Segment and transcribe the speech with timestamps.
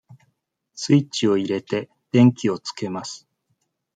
[0.73, 3.27] スイッチを入れて、電気をつけます。